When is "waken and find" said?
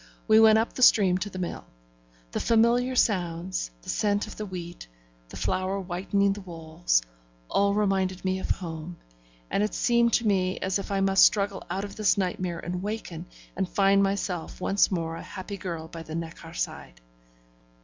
12.81-14.01